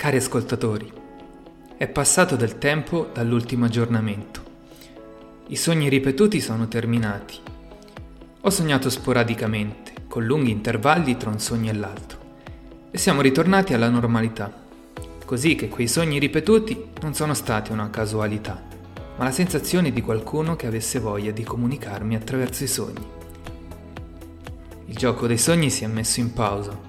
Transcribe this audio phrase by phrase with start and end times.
[0.00, 0.90] Cari ascoltatori,
[1.76, 4.42] è passato del tempo dall'ultimo aggiornamento.
[5.48, 7.36] I sogni ripetuti sono terminati.
[8.40, 12.18] Ho sognato sporadicamente, con lunghi intervalli tra un sogno e l'altro,
[12.90, 14.50] e siamo ritornati alla normalità,
[15.26, 18.58] così che quei sogni ripetuti non sono stati una casualità,
[19.18, 23.06] ma la sensazione di qualcuno che avesse voglia di comunicarmi attraverso i sogni.
[24.86, 26.88] Il gioco dei sogni si è messo in pausa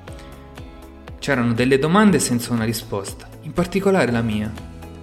[1.22, 4.52] C'erano delle domande senza una risposta, in particolare la mia,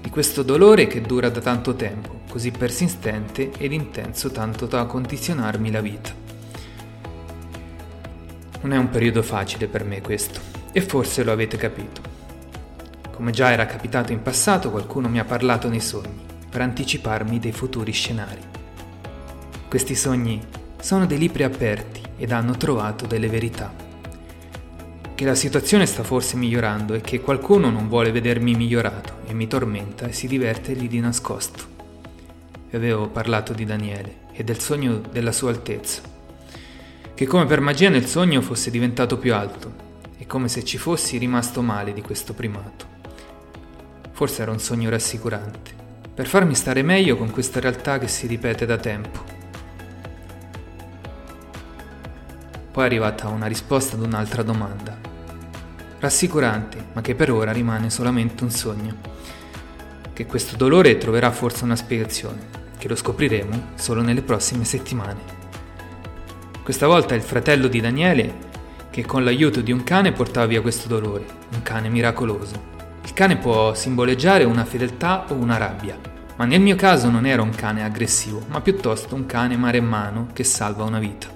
[0.00, 5.70] di questo dolore che dura da tanto tempo, così persistente ed intenso tanto da condizionarmi
[5.70, 6.12] la vita.
[8.62, 10.40] Non è un periodo facile per me questo,
[10.72, 12.00] e forse lo avete capito.
[13.12, 17.52] Come già era capitato in passato, qualcuno mi ha parlato nei sogni, per anticiparmi dei
[17.52, 18.42] futuri scenari.
[19.68, 20.44] Questi sogni
[20.80, 23.86] sono dei libri aperti ed hanno trovato delle verità
[25.18, 29.48] che la situazione sta forse migliorando e che qualcuno non vuole vedermi migliorato e mi
[29.48, 31.64] tormenta e si diverte lì di nascosto.
[32.70, 36.02] Vi avevo parlato di Daniele e del sogno della sua altezza,
[37.14, 39.72] che come per magia nel sogno fosse diventato più alto
[40.16, 42.86] e come se ci fossi rimasto male di questo primato.
[44.12, 45.72] Forse era un sogno rassicurante,
[46.14, 49.24] per farmi stare meglio con questa realtà che si ripete da tempo.
[52.70, 55.07] Poi è arrivata una risposta ad un'altra domanda
[56.00, 58.96] rassicurante, ma che per ora rimane solamente un sogno.
[60.12, 62.46] Che questo dolore troverà forse una spiegazione,
[62.78, 65.36] che lo scopriremo solo nelle prossime settimane.
[66.62, 68.46] Questa volta è il fratello di Daniele
[68.90, 72.76] che con l'aiuto di un cane portava via questo dolore, un cane miracoloso.
[73.04, 75.98] Il cane può simboleggiare una fedeltà o una rabbia,
[76.36, 80.44] ma nel mio caso non era un cane aggressivo, ma piuttosto un cane maremmano che
[80.44, 81.28] salva una vita.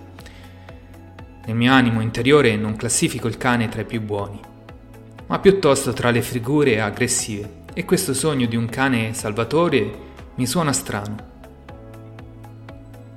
[1.45, 4.41] Nel mio animo interiore non classifico il cane tra i più buoni,
[5.33, 9.91] ma piuttosto tra le figure aggressive, e questo sogno di un cane salvatore
[10.35, 11.17] mi suona strano.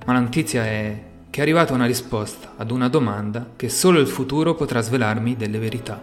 [0.05, 4.07] Ma la notizia è che è arrivata una risposta ad una domanda che solo il
[4.07, 6.01] futuro potrà svelarmi delle verità.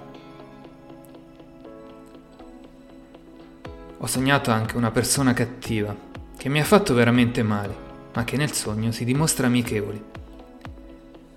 [3.97, 5.97] Ho sognato anche una persona cattiva,
[6.36, 7.75] che mi ha fatto veramente male,
[8.12, 10.03] ma che nel sogno si dimostra amichevole.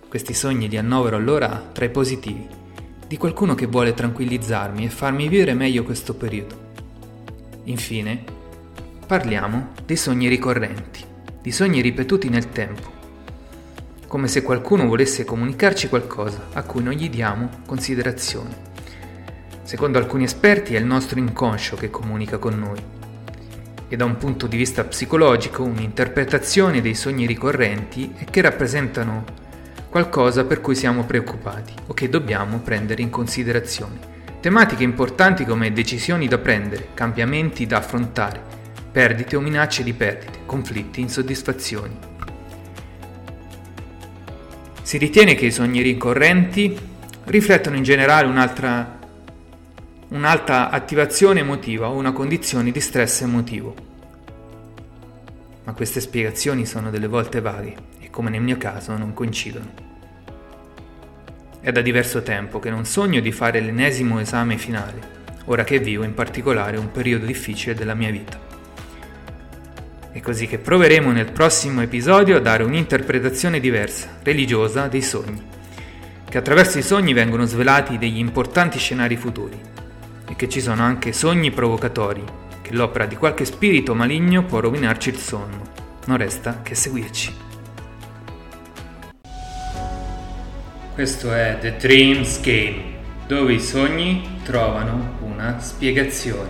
[0.10, 2.64] Questi sogni li annovero allora tra i positivi
[3.08, 6.64] di qualcuno che vuole tranquillizzarmi e farmi vivere meglio questo periodo.
[7.66, 8.24] Infine,
[9.06, 11.04] parliamo dei sogni ricorrenti,
[11.42, 12.92] di sogni ripetuti nel tempo,
[14.08, 18.74] come se qualcuno volesse comunicarci qualcosa a cui non gli diamo considerazione.
[19.64, 22.96] Secondo alcuni esperti è il nostro inconscio che comunica con noi
[23.88, 29.24] e da un punto di vista psicologico un'interpretazione dei sogni ricorrenti è che rappresentano
[29.96, 33.98] qualcosa per cui siamo preoccupati o che dobbiamo prendere in considerazione.
[34.42, 38.42] Tematiche importanti come decisioni da prendere, cambiamenti da affrontare,
[38.92, 41.98] perdite o minacce di perdite, conflitti, insoddisfazioni.
[44.82, 46.78] Si ritiene che i sogni ricorrenti
[47.24, 49.00] riflettono in generale un'altra,
[50.10, 53.74] un'alta attivazione emotiva o una condizione di stress emotivo.
[55.64, 59.74] Ma queste spiegazioni sono delle volte vaghe come nel mio caso non coincidono.
[61.60, 65.02] È da diverso tempo che non sogno di fare l'ennesimo esame finale,
[65.48, 68.40] ora che vivo in particolare un periodo difficile della mia vita.
[70.14, 75.44] È così che proveremo nel prossimo episodio a dare un'interpretazione diversa, religiosa, dei sogni,
[76.24, 79.60] che attraverso i sogni vengono svelati degli importanti scenari futuri
[80.26, 82.24] e che ci sono anche sogni provocatori,
[82.62, 85.64] che l'opera di qualche spirito maligno può rovinarci il sonno.
[86.06, 87.44] Non resta che seguirci.
[90.96, 92.82] Questo è The Dreams Game,
[93.28, 96.50] dove i sogni trovano una spiegazione.